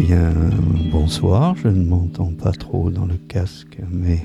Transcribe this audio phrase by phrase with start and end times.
[0.00, 0.32] bien,
[0.90, 1.54] bonsoir.
[1.62, 4.22] Je ne m'entends pas trop dans le casque, mais.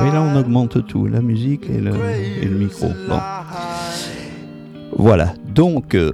[0.00, 1.92] Oui, là, on augmente tout, la musique et le,
[2.42, 2.88] et le micro.
[3.08, 3.18] Bon.
[4.96, 6.12] Voilà, donc euh,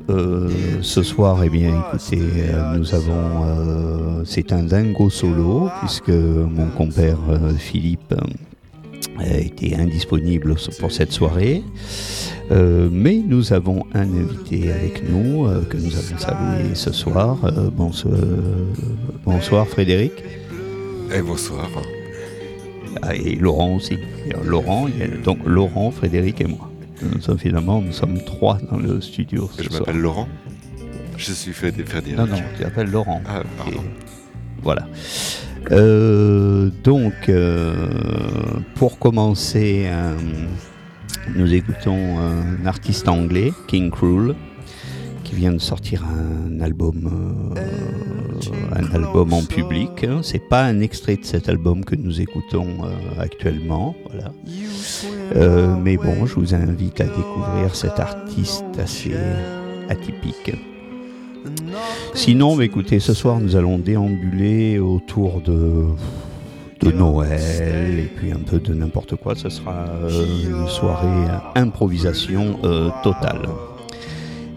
[0.82, 6.68] ce soir, eh bien, écoutez, euh, nous avons, euh, c'est un dingo solo puisque mon
[6.76, 7.18] compère
[7.59, 8.14] Philippe
[9.32, 11.62] a été indisponible pour cette soirée,
[12.52, 17.38] Euh, mais nous avons un invité avec nous euh, que nous allons saluer ce soir.
[17.44, 18.14] Euh, bonsoir,
[19.24, 20.12] bonsoir Frédéric.
[21.12, 21.68] Et bonsoir.
[23.02, 23.98] Ah, et Laurent aussi.
[24.45, 24.86] Laurent,
[25.24, 26.70] donc Laurent, Frédéric et moi.
[27.02, 29.51] Nous sommes finalement, nous sommes trois dans le studio.
[29.56, 30.29] ce Je m'appelle Laurent.
[31.16, 32.16] Je suis Frédéric.
[32.16, 33.23] Non, non, tu t'appelles Laurent.
[33.26, 33.80] Ah, pardon.
[33.80, 34.86] Et voilà.
[35.72, 37.88] Euh, donc, euh,
[38.76, 40.14] pour commencer, euh,
[41.34, 44.34] nous écoutons un artiste anglais, King Cruel,
[45.24, 47.54] qui vient de sortir un album,
[48.73, 50.04] un album en public.
[50.04, 50.20] hein.
[50.23, 52.84] C'est pas un extrait de cet album que nous écoutons
[53.18, 54.32] actuellement, voilà.
[55.82, 59.14] Mais bon, je vous invite à découvrir cet artiste assez
[59.88, 60.52] atypique.
[62.14, 65.86] Sinon, écoutez, ce soir, nous allons déambuler autour de,
[66.80, 69.34] de Noël et puis un peu de n'importe quoi.
[69.34, 73.48] Ce sera euh, une soirée improvisation euh, totale.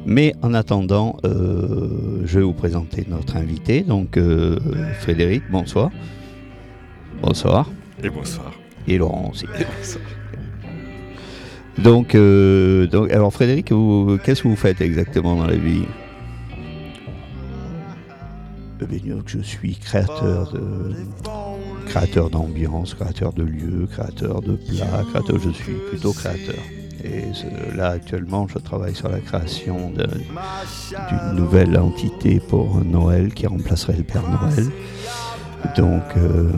[0.06, 3.82] Mais en attendant, euh, je vais vous présenter notre invité.
[3.82, 4.58] Donc, euh,
[5.00, 5.92] Frédéric, bonsoir.
[7.22, 7.70] Bonsoir.
[8.04, 8.54] Et bonsoir.
[8.88, 9.46] Et Laurent aussi.
[9.60, 10.04] Et bonsoir.
[11.78, 13.72] Donc, euh, donc alors Frédéric,
[14.24, 15.84] qu'est-ce que vous faites exactement dans la vie?
[19.26, 20.94] Je suis créateur de
[21.86, 25.40] créateur d'ambiance, créateur de lieux, créateur de plats, créateur.
[25.40, 26.56] Je suis plutôt créateur.
[27.04, 33.98] Et là actuellement, je travaille sur la création d'une nouvelle entité pour Noël qui remplacerait
[33.98, 34.66] le Père Noël.
[35.76, 36.50] Donc, euh,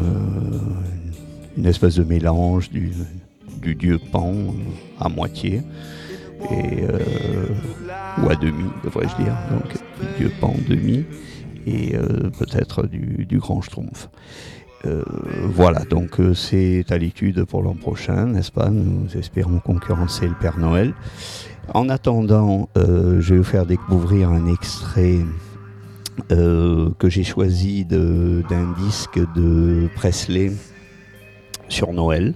[1.58, 2.94] une espèce de mélange du,
[3.76, 4.52] dieu Pan euh,
[5.00, 5.62] à moitié
[6.50, 7.00] et euh,
[8.18, 9.76] ou à demi devrais-je dire donc
[10.18, 11.06] dieu Pan demi
[11.66, 14.10] et euh, peut-être du, grand Schtroumpf.
[14.86, 15.04] Euh,
[15.46, 18.70] voilà, donc euh, c'est à l'étude pour l'an prochain, n'est-ce pas?
[18.70, 20.94] Nous espérons concurrencer le Père Noël.
[21.74, 25.20] En attendant, je vais vous faire découvrir un extrait
[26.28, 30.52] que j'ai choisi d'un disque de Presley
[31.70, 32.34] sur Noël.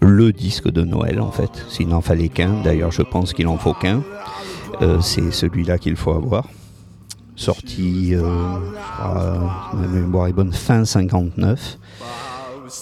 [0.00, 2.62] Le disque de Noël, en fait, s'il n'en fallait qu'un.
[2.62, 4.02] D'ailleurs, je pense qu'il en faut qu'un.
[5.02, 6.46] C'est celui-là qu'il faut avoir.
[7.40, 8.20] Sorti, euh,
[9.70, 11.78] si ma mémoire est bonne, fin 59.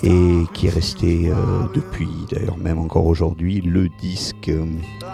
[0.03, 1.35] Et qui est resté euh,
[1.75, 4.67] depuis, d'ailleurs même encore aujourd'hui, le disque euh,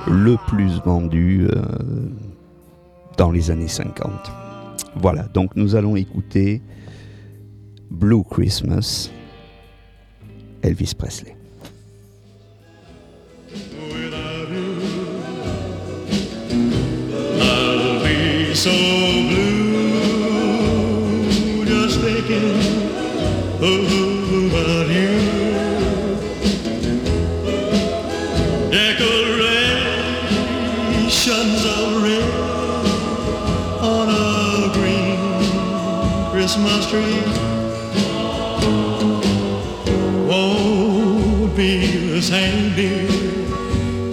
[0.09, 1.63] le plus vendu euh,
[3.19, 4.11] dans les années 50.
[4.97, 6.63] Voilà, donc nous allons écouter
[7.91, 9.11] Blue Christmas,
[10.63, 11.37] Elvis Presley.
[18.55, 19.34] So
[36.55, 37.21] Christmas tree.
[40.29, 43.09] Won't be the same, dear.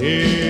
[0.03, 0.41] if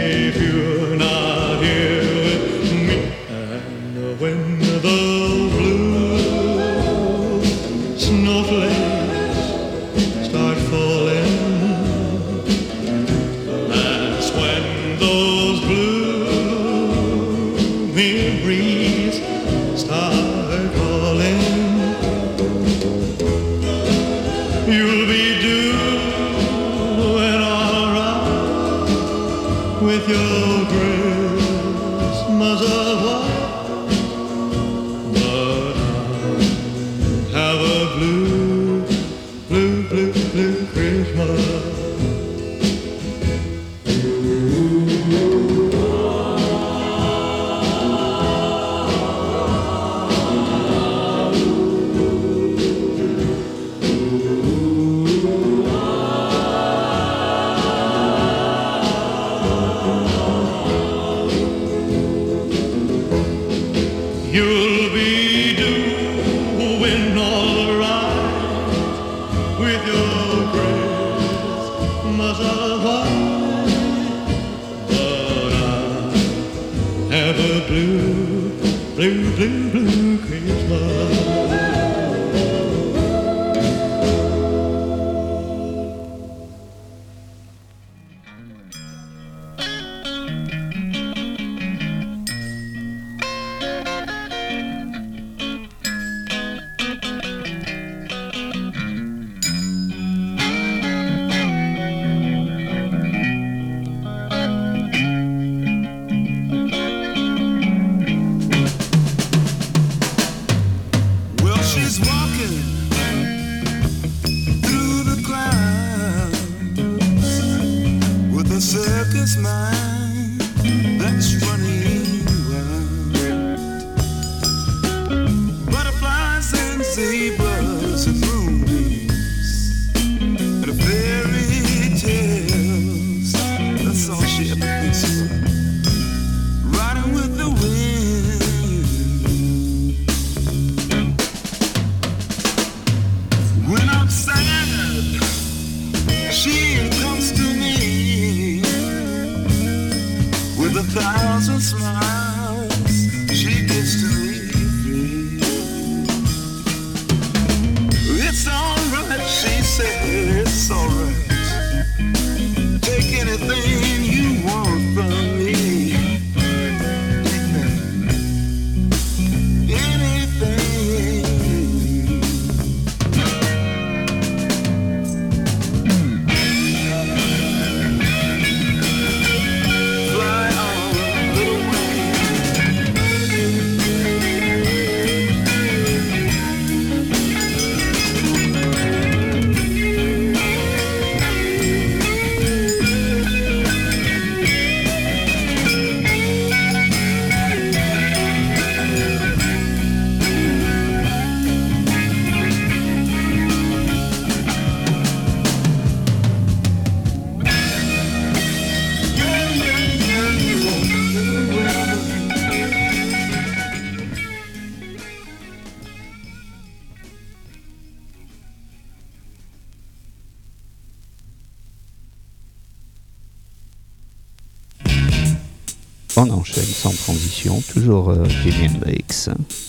[226.18, 228.70] On enchaîne sans transition, toujours euh, Jimi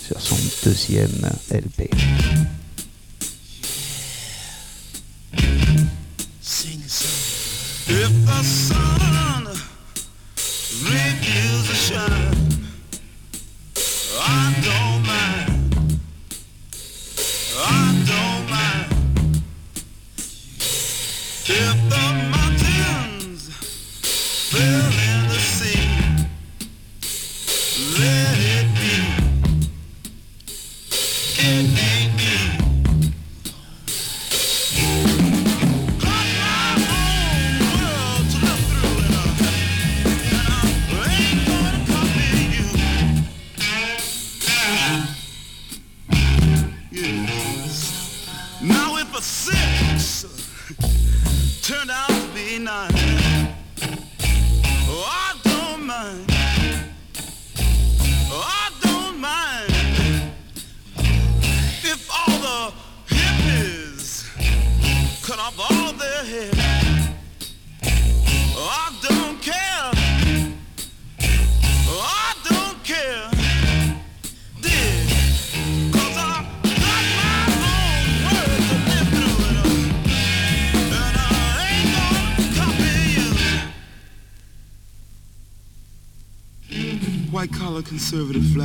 [0.05, 1.89] sur son deuxième LP.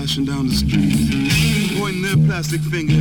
[0.08, 2.97] flashing down the street, pointing their plastic fingers.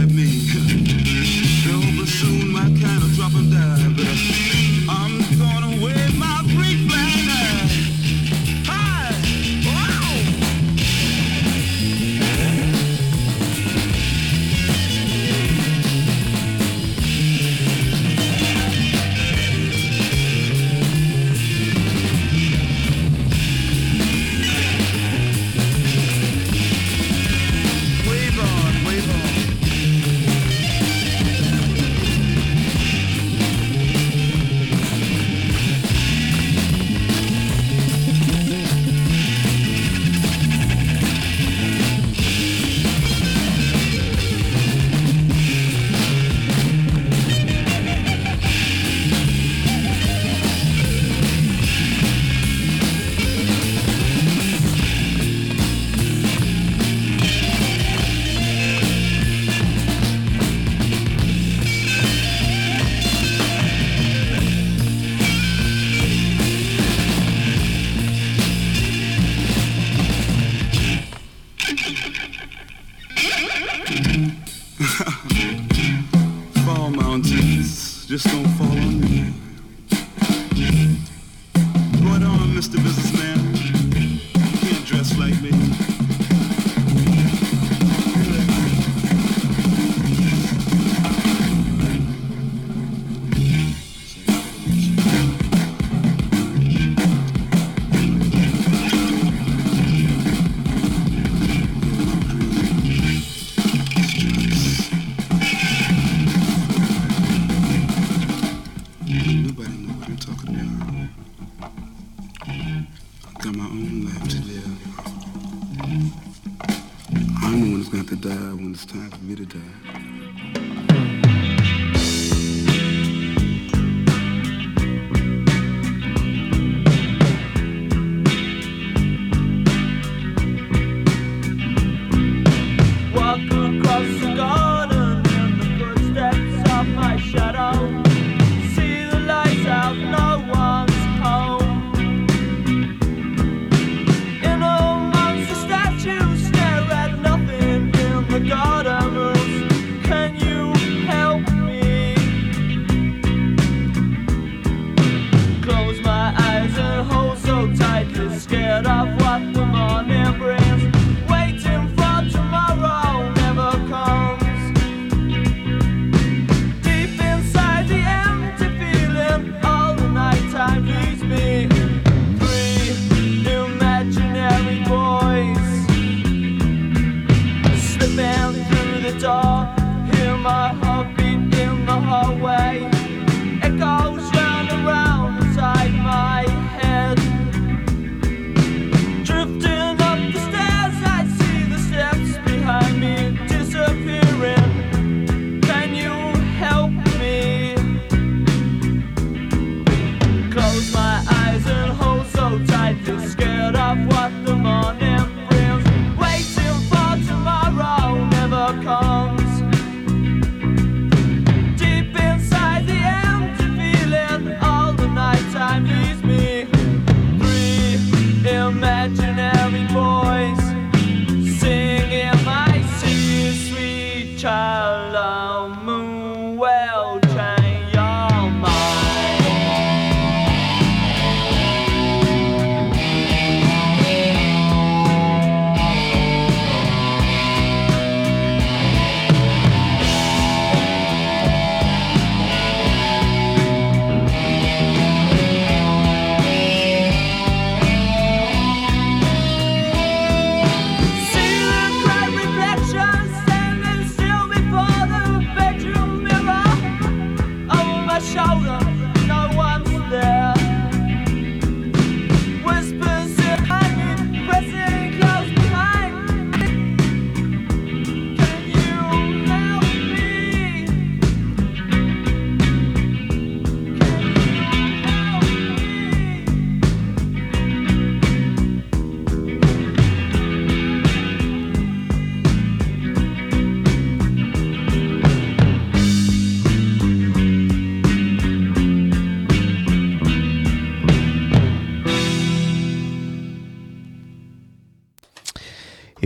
[259.28, 259.87] No one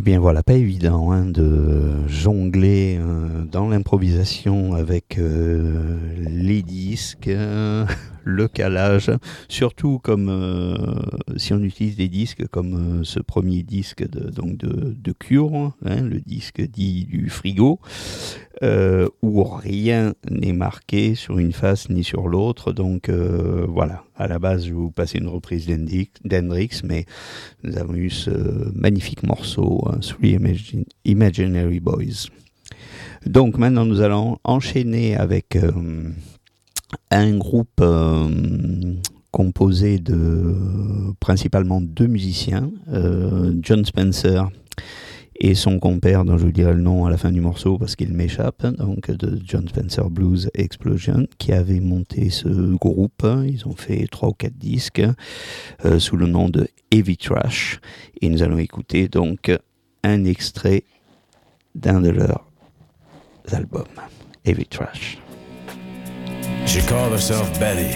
[0.01, 7.29] Eh bien voilà, pas évident hein, de jongler euh, dans l'improvisation avec euh, les disques,
[8.23, 9.11] le calage,
[9.47, 10.75] surtout comme euh,
[11.37, 16.01] si on utilise des disques comme euh, ce premier disque de, donc de, Cure, hein,
[16.01, 17.79] le disque dit du frigo,
[19.21, 22.71] où rien n'est marqué sur une face ni sur l'autre.
[22.71, 25.67] Donc voilà, à la base je vous passer une reprise
[26.23, 27.05] d'Hendrix, mais
[27.63, 28.31] nous avons eu ce
[28.73, 32.29] magnifique morceau, hein, Imagine- Imaginary Boys.
[33.25, 35.71] Donc maintenant nous allons enchaîner avec euh,
[37.11, 38.27] un groupe euh,
[39.31, 40.55] composé de
[41.19, 44.49] principalement deux musiciens, euh, John Spencer
[45.39, 47.95] et son compère, dont je vous dirai le nom à la fin du morceau parce
[47.95, 53.25] qu'il m'échappe, donc de John Spencer Blues Explosion, qui avait monté ce groupe.
[53.47, 55.01] Ils ont fait trois ou quatre disques
[55.97, 57.79] sous le nom de Heavy Trash.
[58.21, 59.51] Et nous allons écouter donc
[60.03, 60.83] un extrait
[61.73, 62.50] d'un de leurs
[63.51, 63.87] l'album
[64.45, 65.17] Heavy Trash.
[66.65, 67.91] She called herself Betty.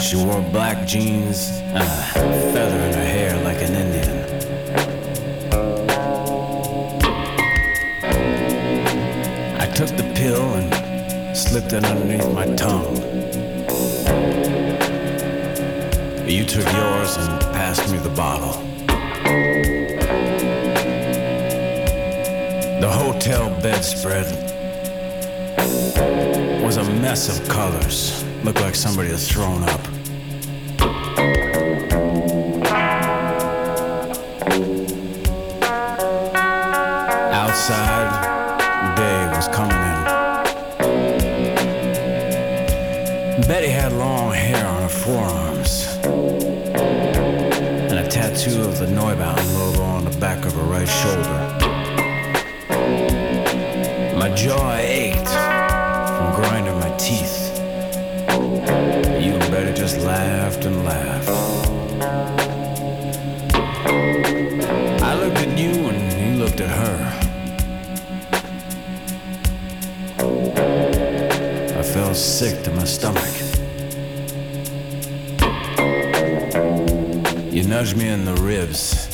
[0.00, 4.20] She wore black jeans and a feather in her hair like an Indian.
[9.86, 12.96] took the pill and slipped it underneath my tongue.
[16.28, 18.62] You took yours and passed me the bottle.
[22.82, 24.49] The hotel bedspread
[26.64, 28.24] was a mess of colors.
[28.44, 29.80] Looked like somebody had thrown up.
[37.32, 40.00] Outside, day was coming in.
[43.48, 45.98] Betty had long hair on her forearms
[47.90, 51.56] and a tattoo of the Neubauten logo on the back of her right shoulder.
[54.16, 54.89] My joy
[59.90, 61.28] just laughed and laughed.
[65.02, 66.98] I looked at you and you looked at her.
[71.76, 73.34] I felt sick to my stomach.
[77.52, 79.09] You nudged me in the ribs.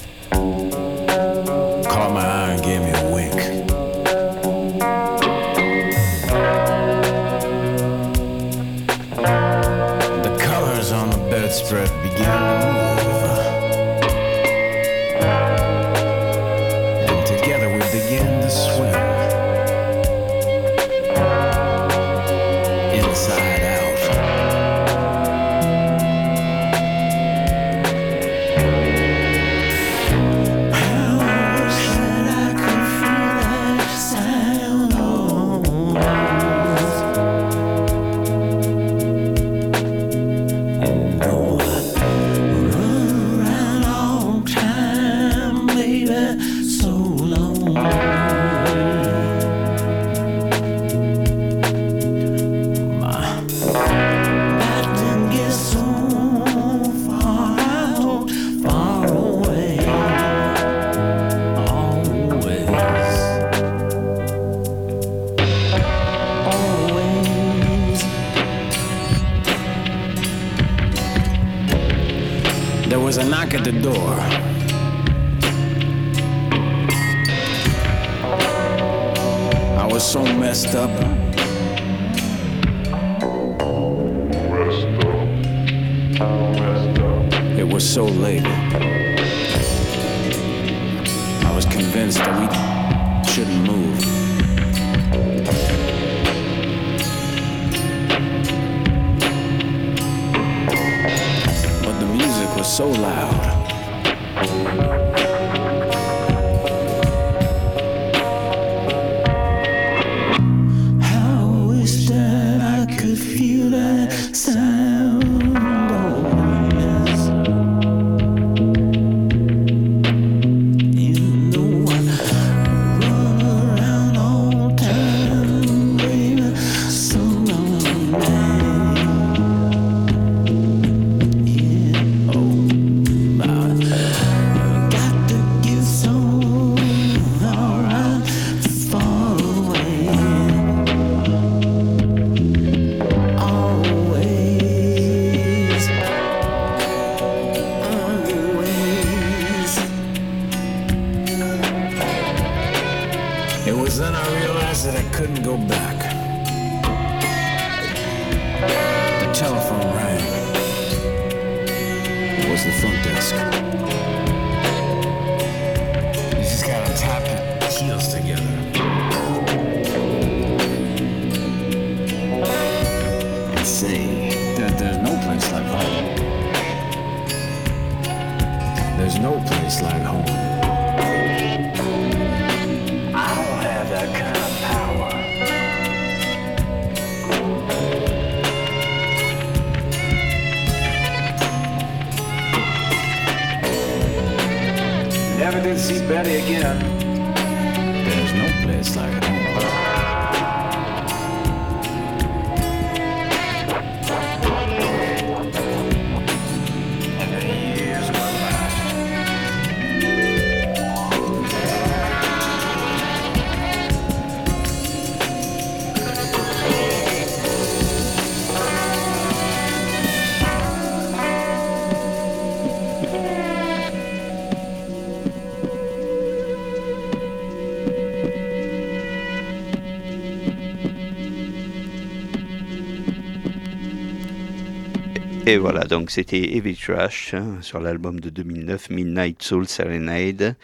[235.56, 240.54] Et voilà, donc c'était Heavy Trash hein, sur l'album de 2009, Midnight Soul Serenade.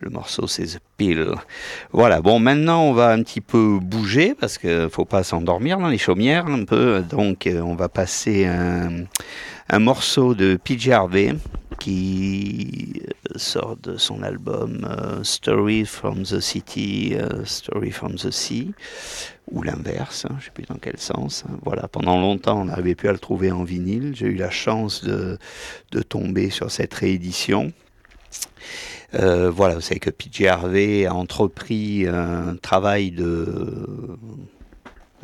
[0.00, 1.26] Le morceau c'est The Pill.
[1.90, 5.88] Voilà, bon maintenant on va un petit peu bouger parce qu'il faut pas s'endormir dans
[5.88, 7.00] les chaumières un peu.
[7.00, 9.04] Donc euh, on va passer un,
[9.70, 11.34] un morceau de PJ Harvey
[11.78, 18.30] qui euh, sort de son album euh, Story from the City, euh, Story from the
[18.30, 18.72] Sea,
[19.50, 21.44] ou l'inverse, hein, je ne sais plus dans quel sens.
[21.48, 21.58] hein.
[21.62, 24.12] Voilà, pendant longtemps, on n'arrivait plus à le trouver en vinyle.
[24.14, 25.38] J'ai eu la chance de,
[25.90, 27.72] de tomber sur cette réédition.
[29.12, 34.16] Voilà, vous savez que PJ Harvey a entrepris un travail de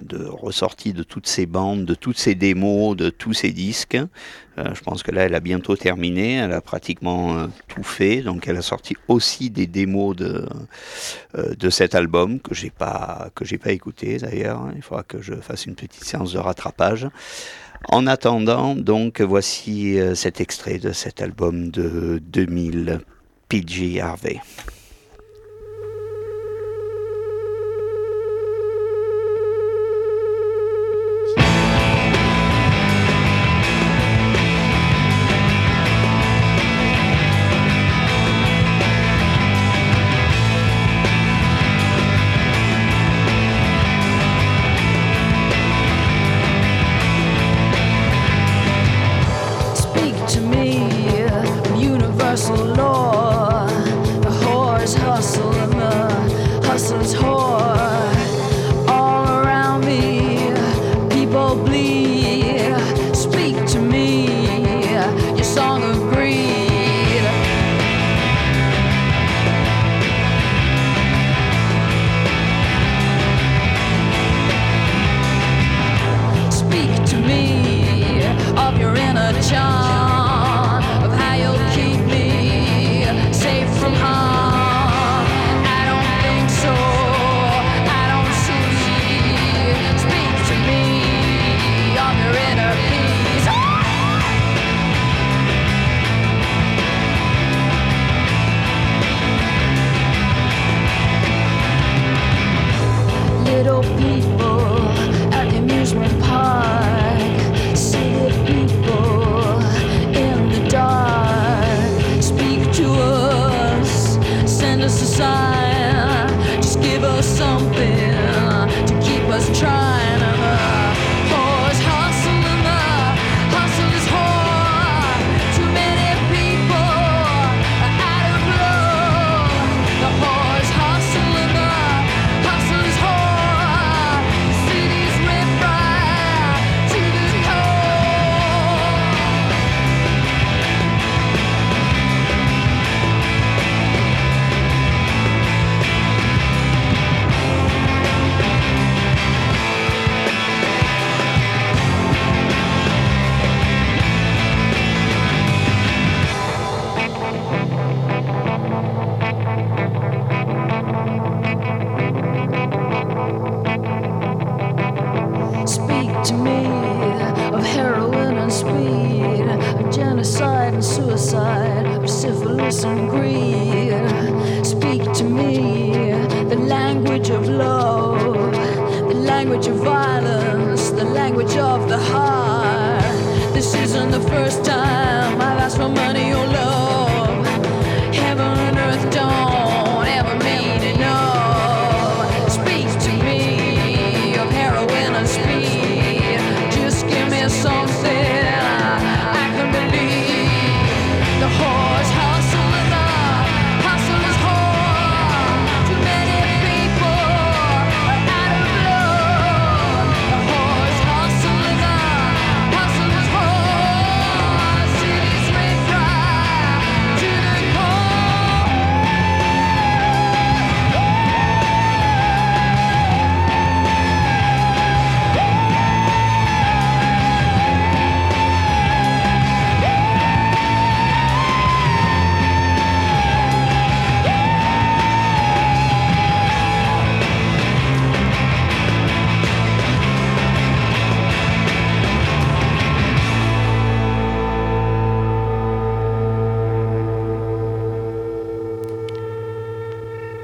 [0.00, 3.96] de ressortie de toutes ces bandes, de toutes ces démos, de tous ces disques.
[4.58, 6.34] Euh, je pense que là, elle a bientôt terminé.
[6.34, 8.22] Elle a pratiquement euh, tout fait.
[8.22, 10.46] Donc, elle a sorti aussi des démos de,
[11.36, 14.68] euh, de cet album que j'ai pas que j'ai pas écouté d'ailleurs.
[14.74, 17.08] Il faudra que je fasse une petite séance de rattrapage.
[17.88, 23.00] En attendant, donc, voici cet extrait de cet album de 2000,
[23.48, 24.40] PG Harvey.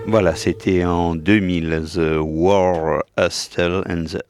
[0.06, 4.22] Voilà, c'était en 2000, The War Hustle and the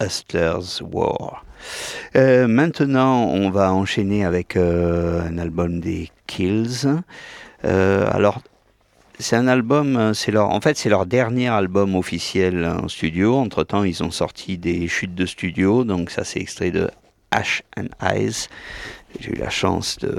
[0.00, 1.44] Hustlers War.
[2.14, 6.86] Euh, maintenant, on va enchaîner avec euh, un album des Kills.
[7.64, 8.40] Euh, alors,
[9.18, 13.34] c'est un album, c'est leur, en fait, c'est leur dernier album officiel en studio.
[13.36, 16.88] Entre temps, ils ont sorti des chutes de studio, donc ça, c'est extrait de
[17.32, 18.48] Ash and Eyes.
[19.20, 20.18] J'ai eu la chance de,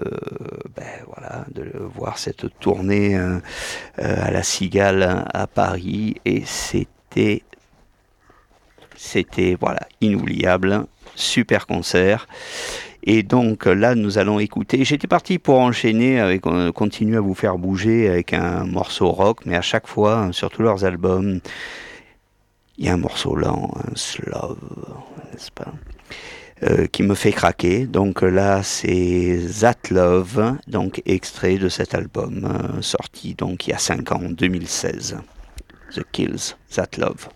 [0.76, 3.40] ben, voilà, de voir cette tournée euh,
[4.00, 7.44] euh, à la Cigale à Paris et c'était,
[8.96, 12.28] c'était voilà inoubliable, super concert.
[13.04, 14.84] Et donc là, nous allons écouter.
[14.84, 19.46] J'étais parti pour enchaîner avec euh, continuer à vous faire bouger avec un morceau rock,
[19.46, 21.40] mais à chaque fois, hein, sur tous leurs albums,
[22.78, 24.58] il y a un morceau lent, un slow,
[25.32, 25.74] n'est-ce pas?
[26.64, 27.86] Euh, qui me fait craquer.
[27.86, 33.72] Donc euh, là, c'est That Love, donc extrait de cet album euh, sorti donc il
[33.72, 35.18] y a 5 ans, en 2016.
[35.94, 37.28] The Kills, That Love.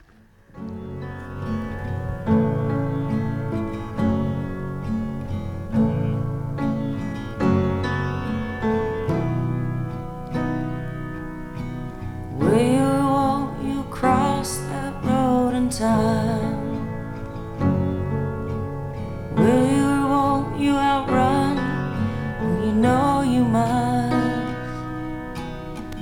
[22.81, 24.11] Know you must?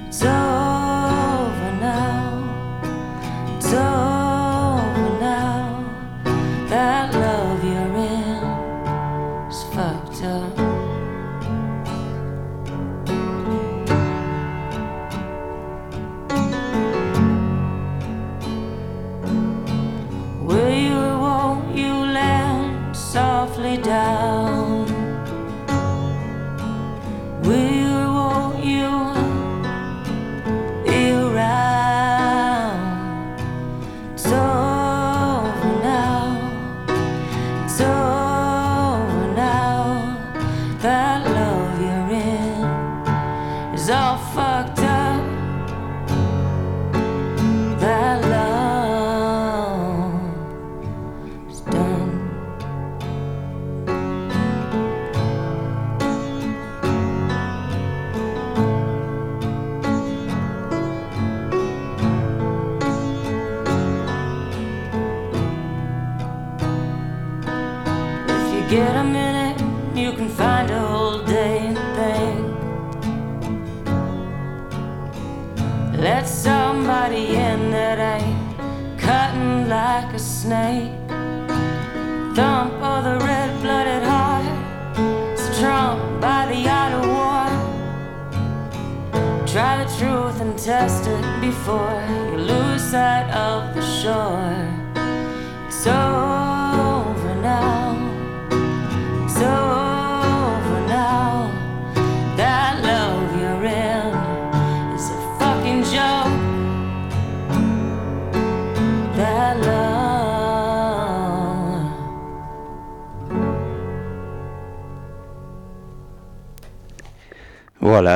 [0.08, 2.30] It's over now.
[3.58, 5.84] It's over now.
[6.70, 8.44] That love you're in
[9.52, 10.58] is fucked up.
[20.48, 24.39] Will you won't you land softly down?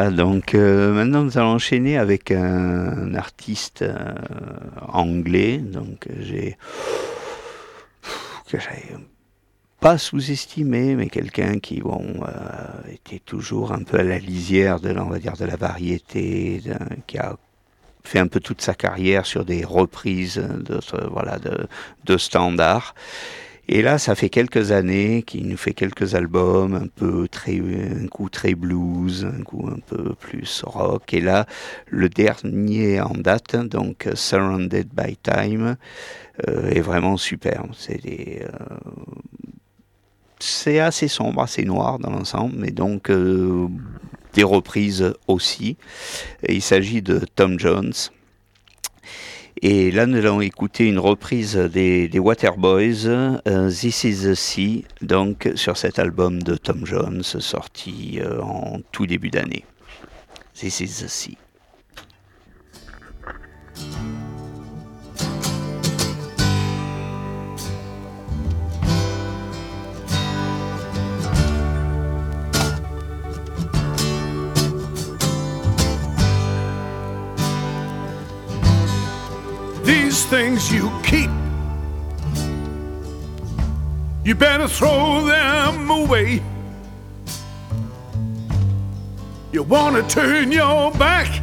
[0.01, 4.15] Donc euh, maintenant nous allons enchaîner avec un, artiste euh,
[4.87, 6.57] anglais, donc j'ai
[8.47, 8.95] que j'avais
[9.79, 14.89] pas sous-estimé, mais quelqu'un qui bon euh, était toujours un peu à la lisière de,
[14.93, 16.61] va dire, de la variété,
[17.05, 17.35] qui a
[18.03, 20.79] fait un peu toute sa carrière sur des reprises de,
[21.09, 21.37] voilà,
[22.05, 22.95] de standards.
[23.69, 28.07] Et là, ça fait quelques années qu'il nous fait quelques albums, un peu très, un
[28.07, 31.13] coup très blues, un coup un peu plus rock.
[31.13, 31.45] Et là,
[31.87, 35.77] le dernier en date, donc Surrounded by Time,
[36.47, 37.71] euh, est vraiment superbe.
[37.89, 38.47] Euh,
[40.39, 43.67] c'est assez sombre, assez noir dans l'ensemble, mais donc euh,
[44.33, 45.77] des reprises aussi.
[46.41, 47.93] Et il s'agit de Tom Jones.
[49.65, 54.83] Et là, nous allons écouter une reprise des, des Waterboys, euh, This is the Sea,
[55.01, 59.63] donc sur cet album de Tom Jones, sorti euh, en tout début d'année.
[60.53, 61.37] This is the Sea.
[80.13, 81.31] These things you keep,
[84.23, 86.39] you better throw them away.
[89.51, 91.41] You want to turn your back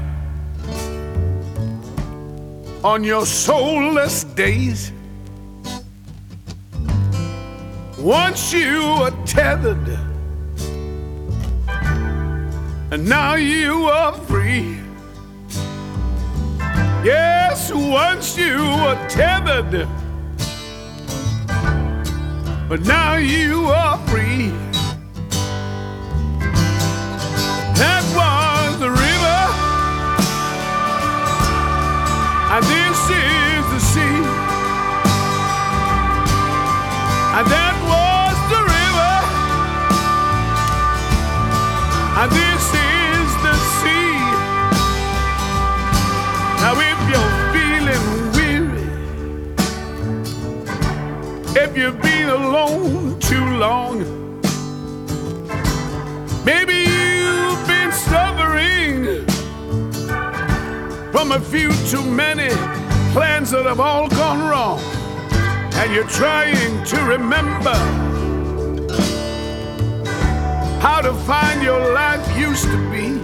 [2.85, 4.93] on your soulless days.
[7.99, 9.99] Once you were tethered,
[12.93, 14.79] and now you are free.
[17.03, 19.89] Yes, once you were tethered,
[22.69, 24.53] but now you are free.
[27.81, 29.41] That was the river,
[32.53, 34.21] and this is the sea.
[37.33, 39.15] And that was the river,
[42.21, 42.90] and this is
[51.57, 53.99] if you've been alone too long,
[56.45, 59.27] maybe you've been suffering
[61.11, 62.49] from a few too many
[63.13, 64.81] plans that have all gone wrong,
[65.75, 67.75] and you're trying to remember
[70.81, 73.19] how to find your life used to be.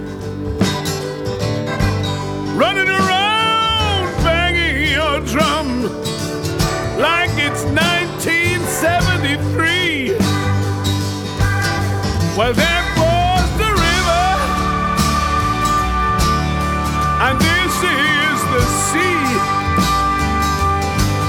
[2.57, 5.83] Running around banging your drum
[6.99, 7.63] like it's
[8.81, 10.13] 1973.
[12.37, 14.27] Well, that was the river,
[17.25, 19.17] and this is the sea.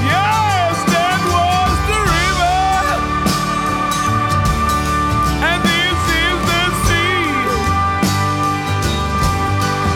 [0.05, 2.61] Yes, that was the river,
[5.49, 7.33] and this is the sea.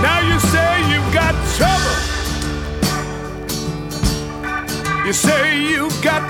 [0.00, 2.00] Now you say you've got trouble.
[5.04, 6.22] You say you've got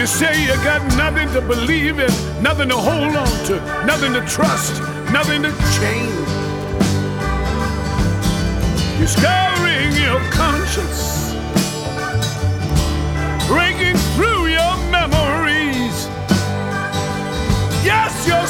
[0.00, 2.10] You say you got nothing to believe in,
[2.42, 4.80] nothing to hold on to, nothing to trust,
[5.12, 6.28] nothing to change.
[8.98, 11.34] You're scouring your conscience,
[13.46, 16.08] breaking through your memories.
[17.84, 18.46] Yes, you're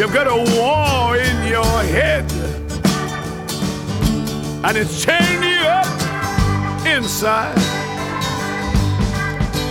[0.00, 2.24] You've got a war in your head,
[4.64, 5.84] and it's tearing you up
[6.86, 7.54] inside.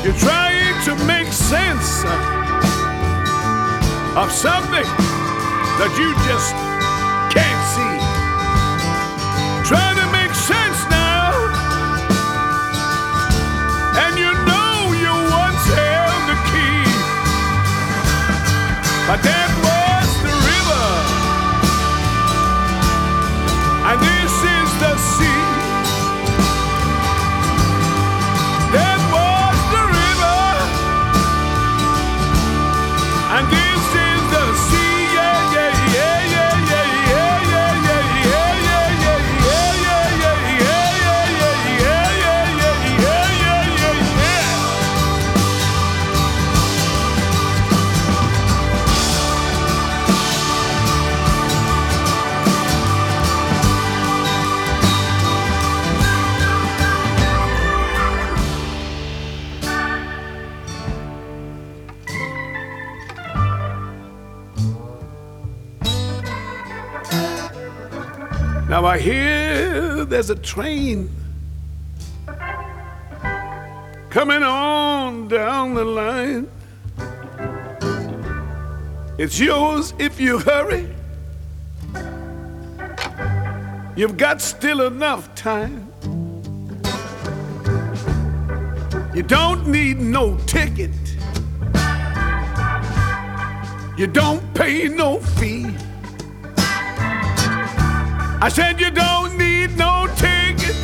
[0.06, 2.06] You're trying to make sense
[4.14, 4.86] of something
[5.82, 6.54] that you just
[7.34, 7.98] can't see.
[9.68, 11.34] Trying to make sense now,
[14.06, 16.86] and you know you once held the key,
[19.10, 19.49] but that
[68.80, 71.10] Now I hear there's a train
[74.10, 76.50] coming on down the line.
[79.18, 80.88] It's yours if you hurry.
[83.98, 85.92] You've got still enough time.
[89.14, 90.92] You don't need no ticket.
[93.98, 95.76] You don't pay no fee.
[98.42, 100.76] I said you don't need no ticket.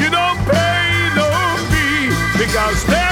[0.00, 1.28] You don't pay no
[1.68, 2.08] fee
[2.40, 3.11] because that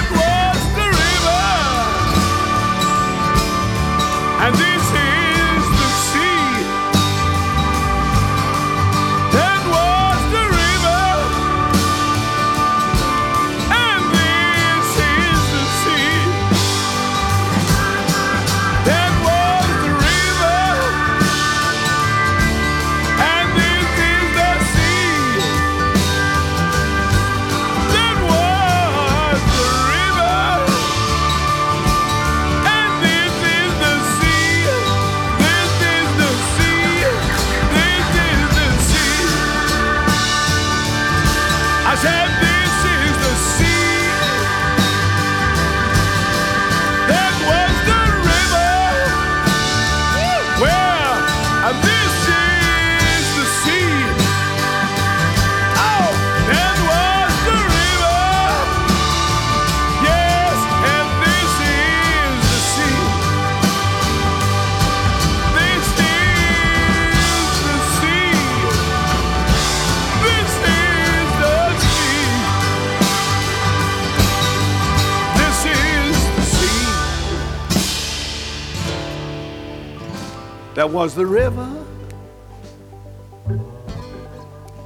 [81.00, 81.66] was the river,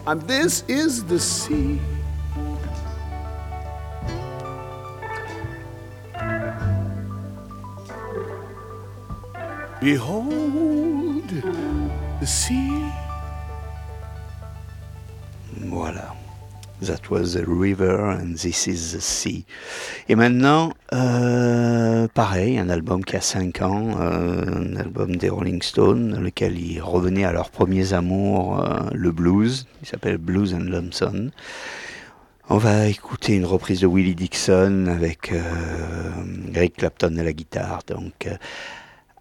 [0.06, 1.80] and this is the sea.
[9.80, 11.28] Behold
[12.20, 12.92] the sea.
[15.66, 16.14] Voilà.
[16.82, 19.44] That was the river, and this is the sea.
[20.06, 25.62] Et maintenant, euh, pareil, un album qui a 5 ans, euh, un album des Rolling
[25.62, 29.66] Stones, dans lequel ils revenaient à leurs premiers amours, euh, le blues.
[29.82, 31.30] Il s'appelle Blues and Lumson.
[32.50, 35.32] On va écouter une reprise de Willie Dixon avec
[36.50, 37.80] Greg Clapton à la guitare.
[37.86, 38.28] Donc,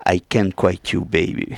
[0.05, 1.55] I Can't Quite You Baby.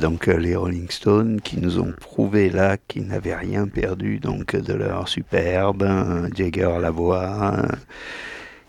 [0.00, 4.56] Donc euh, les Rolling Stones qui nous ont prouvé là qu'ils n'avaient rien perdu donc
[4.56, 5.86] de leur superbe,
[6.34, 7.56] Jagger la voix,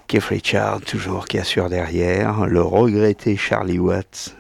[0.08, 4.36] Keith Richard toujours qui assure derrière, le regretté Charlie Watts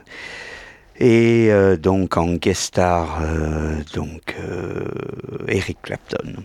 [0.97, 4.35] et euh, donc en guest star euh, donc
[5.47, 6.43] Eric Clapton.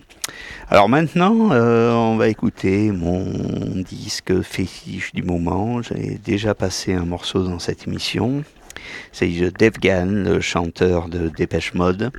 [0.69, 3.25] Alors maintenant, on va écouter mon
[3.87, 5.81] disque fétiche du moment.
[5.81, 8.43] J'ai déjà passé un morceau dans cette émission.
[9.11, 12.11] C'est Dave Gann, le chanteur de Dépêche Mode,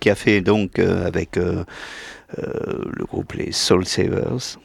[0.00, 1.64] qui a fait donc euh, avec euh,
[2.38, 4.58] euh, le groupe les Soul Savers,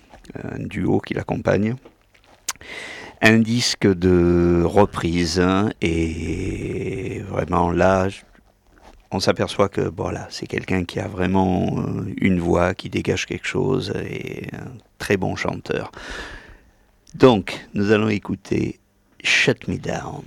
[0.44, 1.76] un duo qui l'accompagne,
[3.22, 5.40] un disque de reprise.
[5.40, 8.08] hein, Et vraiment là,
[9.12, 11.86] on s'aperçoit que voilà, c'est quelqu'un qui a vraiment
[12.18, 15.92] une voix, qui dégage quelque chose et un très bon chanteur.
[17.16, 18.80] Donc, nous allons écouter
[19.24, 20.24] Shut Me Down.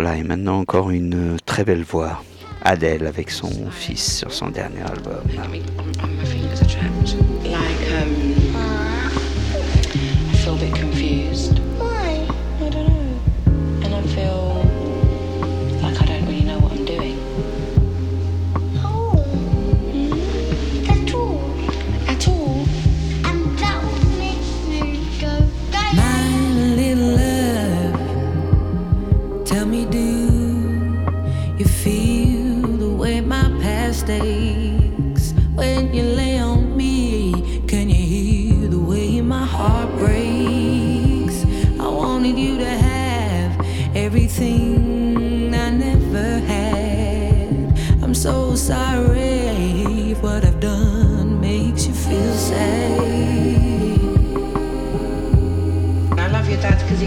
[0.00, 2.22] Voilà, et maintenant encore une euh, très belle voix.
[2.62, 5.24] Adele avec son fils sur son dernier album.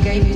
[0.01, 0.30] He gave you.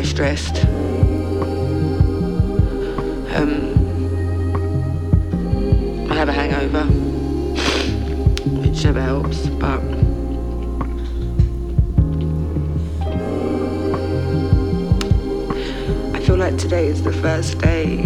[0.00, 0.64] Very stressed.
[3.34, 3.76] Um,
[6.10, 6.84] I have a hangover,
[8.62, 9.80] which never helps, but.
[16.14, 17.98] I feel like today is the first day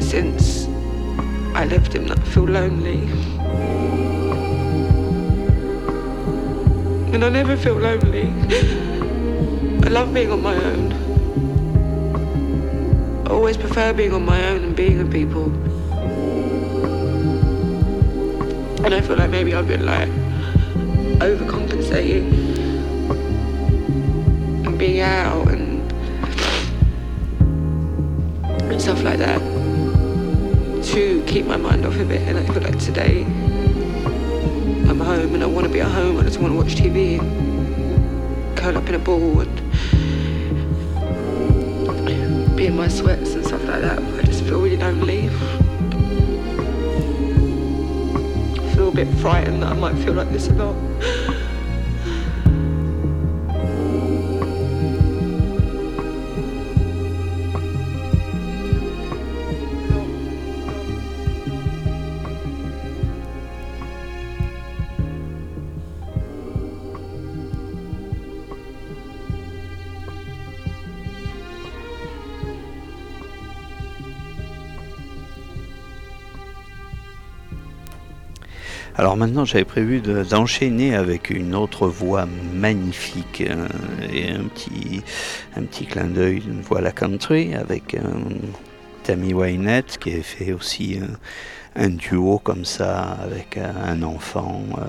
[0.00, 0.66] since
[1.54, 3.35] I left him that I feel lonely.
[7.12, 8.26] And I never feel lonely.
[9.84, 10.92] I love being on my own.
[13.26, 15.44] I always prefer being on my own and being with people.
[18.84, 20.08] And I feel like maybe I've been like
[21.20, 22.32] overcompensating
[24.66, 25.92] and being out and,
[28.70, 29.40] and stuff like that
[30.92, 32.22] to keep my mind off of it.
[32.28, 33.45] And I feel like today
[35.56, 36.18] want to be at home.
[36.18, 37.18] I just want to watch TV
[38.56, 39.48] curl up in a ball and
[42.54, 43.98] be in my sweats and stuff like that.
[43.98, 45.30] I just feel really lonely.
[48.60, 50.76] I feel a bit frightened that I might feel like this a lot.
[79.06, 83.68] Alors maintenant, j'avais prévu de- d'enchaîner avec une autre voix magnifique euh,
[84.12, 85.00] et un petit,
[85.54, 88.00] un petit clin d'œil d'une voix la country avec euh,
[89.04, 94.64] Tammy Wynette qui a fait aussi un, un duo comme ça avec euh, un enfant.
[94.76, 94.82] euh.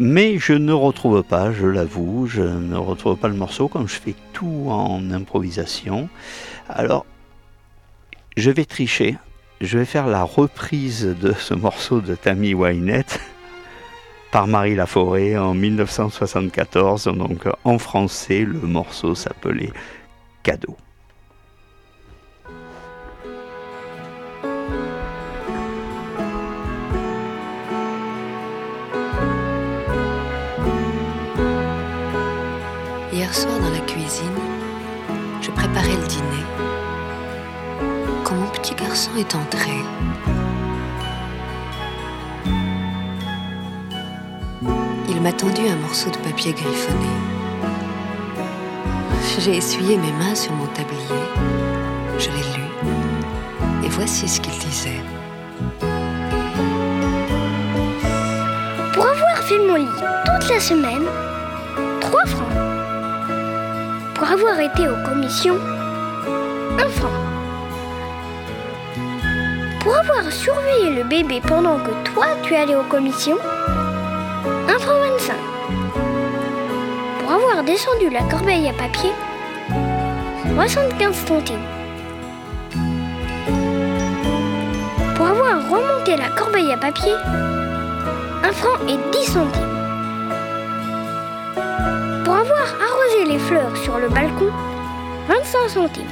[0.00, 3.96] Mais je ne retrouve pas, je l'avoue, je ne retrouve pas le morceau comme je
[3.96, 6.08] fais tout en improvisation.
[6.66, 7.04] Alors,
[8.38, 9.18] je vais tricher.
[9.60, 13.20] Je vais faire la reprise de ce morceau de Tammy Wynette
[14.34, 17.04] par Marie Laforêt en 1974.
[17.04, 19.70] Donc en français, le morceau s'appelait
[20.42, 20.76] Cadeau.
[33.12, 34.26] Hier soir dans la cuisine,
[35.42, 36.44] je préparais le dîner.
[38.24, 39.70] Quand mon petit garçon est entré,
[45.24, 47.08] m'a tendu un morceau de papier griffonné.
[49.38, 51.22] J'ai essuyé mes mains sur mon tablier,
[52.18, 52.66] je l'ai lu,
[53.82, 55.00] et voici ce qu'il disait.
[58.92, 61.06] Pour avoir fait mon lit toute la semaine,
[62.02, 62.58] 3 francs.
[64.16, 65.58] Pour avoir été aux commissions,
[66.78, 67.08] 1 franc.
[69.80, 73.38] Pour avoir surveillé le bébé pendant que toi tu allais aux commissions,
[74.68, 75.36] 1 franc 25.
[77.20, 79.10] Pour avoir descendu la corbeille à papier,
[80.54, 81.56] 75 centimes.
[85.16, 87.14] Pour avoir remonté la corbeille à papier,
[88.42, 89.62] 1 franc et 10 centimes.
[92.24, 94.50] Pour avoir arrosé les fleurs sur le balcon,
[95.28, 96.04] 25 centimes.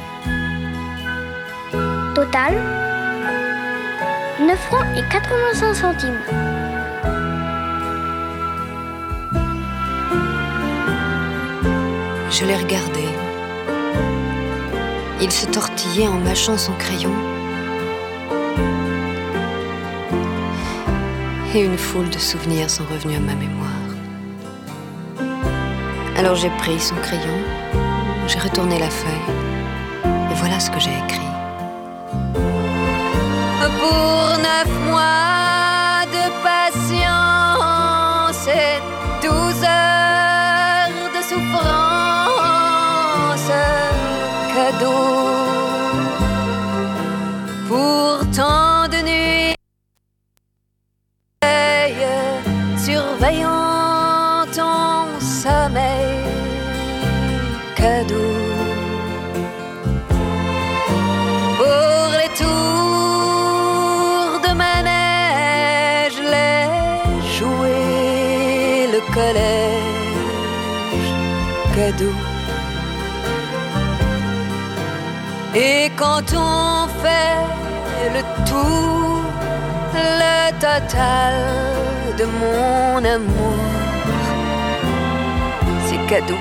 [2.15, 2.55] Total,
[4.41, 6.42] 9 francs et 85 centimes.
[12.33, 13.05] Je l'ai regardé.
[15.21, 17.13] Il se tortillait en mâchant son crayon.
[21.55, 23.69] Et une foule de souvenirs sont revenus à ma mémoire.
[26.17, 27.39] Alors j'ai pris son crayon,
[28.27, 29.35] j'ai retourné la feuille,
[30.05, 31.21] et voilà ce que j'ai écrit.
[33.79, 36.42] Pour neuf mois de
[80.81, 83.59] de mon amour,
[85.85, 86.39] c'est cadeau.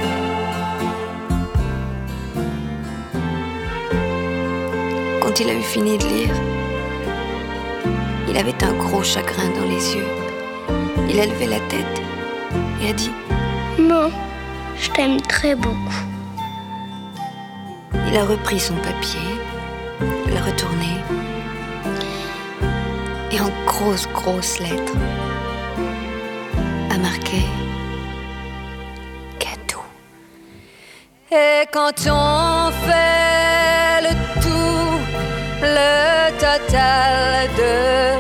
[5.21, 6.35] Quand il a eu fini de lire,
[8.29, 10.07] il avait un gros chagrin dans les yeux.
[11.09, 12.01] Il a levé la tête
[12.81, 13.11] et a dit
[13.79, 14.11] Non,
[14.77, 16.05] je t'aime très beaucoup.
[18.07, 19.27] Il a repris son papier,
[20.33, 21.01] l'a retourné,
[23.33, 24.93] et en grosses, grosses lettres,
[26.89, 27.41] a marqué
[29.39, 29.83] cadeau.
[31.31, 34.99] Et quand on fait le tout,
[35.61, 38.10] le total de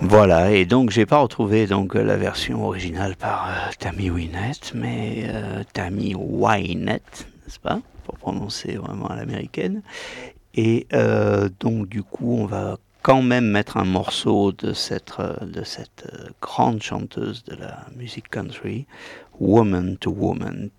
[0.00, 5.24] Voilà, et donc j'ai pas retrouvé donc la version originale par euh, Tammy Wynette, mais
[5.28, 9.82] euh, Tammy Wynette, n'est-ce pas, pour prononcer vraiment à l'américaine.
[10.54, 15.34] Et euh, donc du coup, on va quand même mettre un morceau de cette, euh,
[15.44, 18.86] de cette euh, grande chanteuse de la musique country,
[19.40, 20.70] Woman to Woman,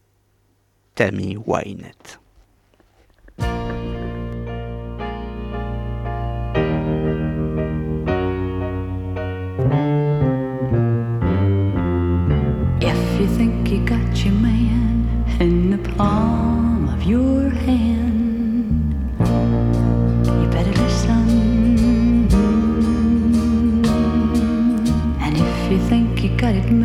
[0.96, 2.20] Tammy Wynette.
[26.50, 26.79] that it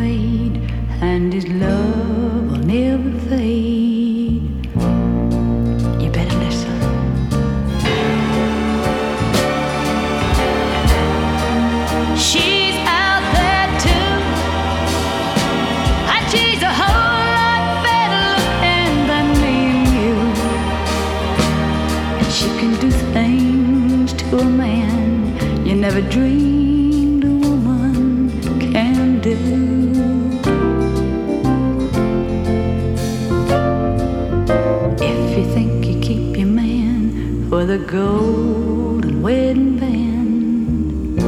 [37.95, 41.21] golden wedding band,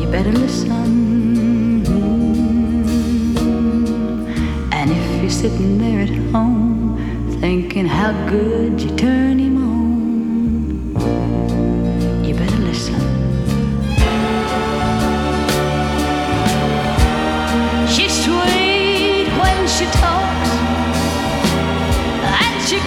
[0.00, 1.84] you better listen.
[4.72, 6.96] And if you're sitting there at home
[7.40, 10.94] thinking how good you turn him on,
[12.24, 13.00] you better listen.
[17.88, 20.50] She's sweet when she talks,
[22.44, 22.78] and she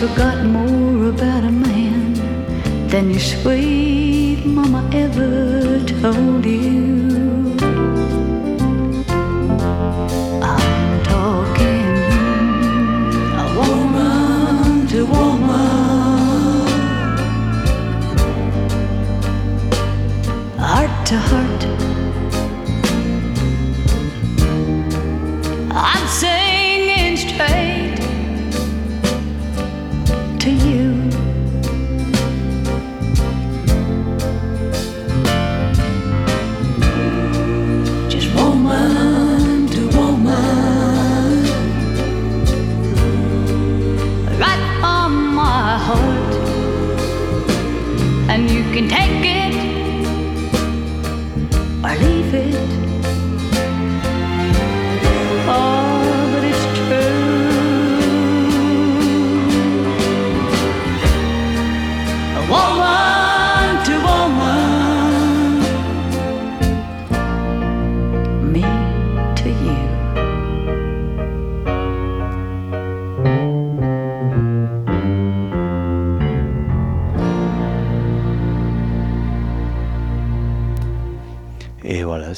[0.00, 2.14] forgot more about a man
[2.88, 7.54] than your sweet mama ever told you.
[10.42, 11.92] I'm talking
[13.44, 16.66] a woman to woman,
[20.56, 21.39] heart to heart.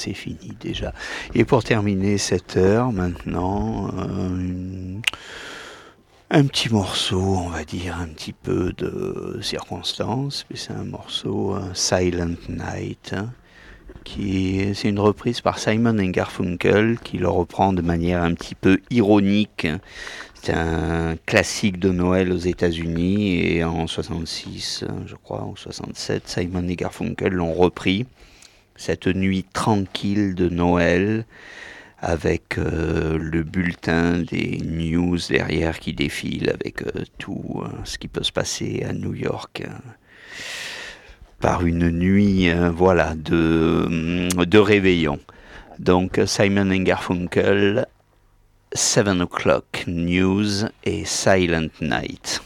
[0.03, 0.93] C'est fini déjà.
[1.35, 4.99] Et pour terminer cette heure maintenant, euh,
[6.31, 10.45] un petit morceau, on va dire, un petit peu de circonstance.
[10.55, 13.31] C'est un morceau euh, Silent Night, hein,
[14.03, 18.81] qui c'est une reprise par Simon Garfunkel, qui le reprend de manière un petit peu
[18.91, 19.69] ironique.
[20.43, 26.27] C'est un classique de Noël aux États-Unis et en 66, euh, je crois, ou 67,
[26.27, 28.07] Simon Garfunkel l'ont repris
[28.77, 31.25] cette nuit tranquille de Noël
[32.03, 38.09] avec euh, le bulletin des news derrière qui défile avec euh, tout euh, ce qui
[38.09, 39.71] peut se passer à New York euh,
[41.39, 45.21] par une nuit euh, voilà de, de réveillon.
[45.79, 47.87] Donc Simon Garfunkel,
[48.73, 52.43] 7 o'clock news et Silent Night.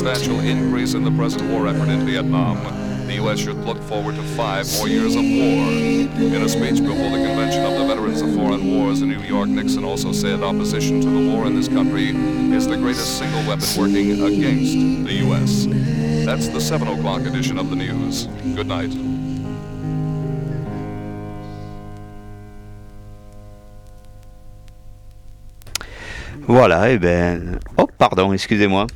[0.00, 2.56] Substantial increase in the present war effort in Vietnam,
[3.06, 3.38] the U.S.
[3.38, 5.68] should look forward to five more years of war.
[6.16, 9.50] In a speech before the Convention of the Veterans of Foreign Wars in New York,
[9.50, 12.16] Nixon also said opposition to the war in this country
[12.56, 14.72] is the greatest single weapon working against
[15.06, 15.66] the U.S.
[16.24, 18.24] That's the 7 o'clock edition of the news.
[18.56, 18.90] Good night.
[26.48, 27.60] Voilà, et ben.
[27.76, 28.86] Oh, pardon, excusez-moi.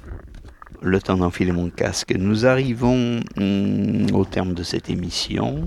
[0.85, 2.15] Le temps d'enfiler mon casque.
[2.15, 5.65] Nous arrivons hum, au terme de cette émission.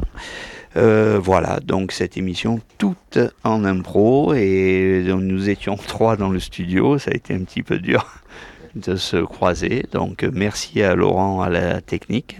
[0.76, 6.99] Euh, voilà, donc cette émission toute en impro et nous étions trois dans le studio.
[6.99, 8.05] Ça a été un petit peu dur
[8.76, 9.86] de se croiser.
[9.91, 12.38] Donc merci à Laurent à la technique.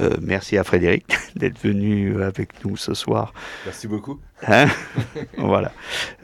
[0.00, 3.34] Euh, merci à Frédéric d'être venu avec nous ce soir.
[3.66, 4.18] Merci beaucoup.
[4.48, 4.68] Hein
[5.36, 5.72] voilà.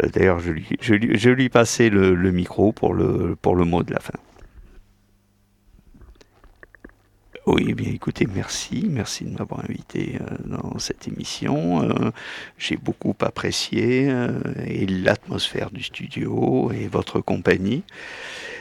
[0.03, 3.55] Euh, D'ailleurs, je lui, je, lui, je lui passais le, le micro pour le, pour
[3.55, 4.14] le mot de la fin.
[7.53, 11.82] Oui, eh bien écoutez, merci, merci de m'avoir invité euh, dans cette émission.
[11.82, 12.12] Euh,
[12.59, 14.38] J'ai beaucoup apprécié euh,
[14.88, 17.82] l'atmosphère du studio et votre compagnie.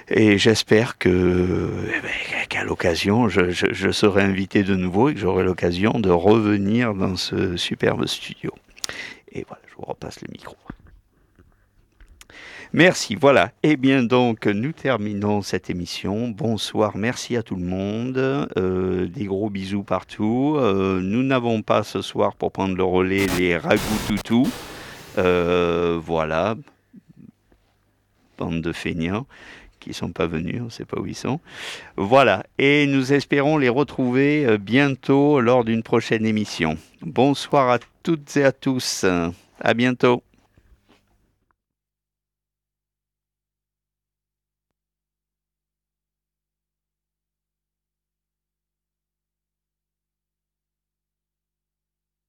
[0.08, 5.14] Et j'espère que eh ben, qu'à l'occasion, je, je, je serai invité de nouveau et
[5.14, 8.52] que j'aurai l'occasion de revenir dans ce superbe studio.
[9.32, 10.56] Et voilà, je vous repasse le micro.
[12.72, 13.52] Merci, voilà.
[13.64, 16.28] Eh bien donc, nous terminons cette émission.
[16.28, 18.18] Bonsoir, merci à tout le monde.
[18.58, 20.56] Euh, des gros bisous partout.
[20.60, 24.48] Euh, nous n'avons pas ce soir pour prendre le relais les ragoûts toutous.
[25.18, 26.56] Euh, voilà.
[28.38, 29.26] Bande de feignants
[29.80, 31.40] qui sont pas venus, on ne sait pas où ils sont.
[31.96, 36.78] Voilà, et nous espérons les retrouver bientôt lors d'une prochaine émission.
[37.02, 39.06] Bonsoir à toutes et à tous.
[39.62, 40.22] À bientôt.